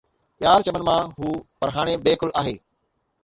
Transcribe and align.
پيار 0.37 0.59
چمن 0.65 0.83
مان 0.87 1.05
هو 1.17 1.27
پر 1.59 1.69
هاڻي 1.75 1.93
بي 2.03 2.11
عقل 2.15 2.29
آهي 2.39 2.55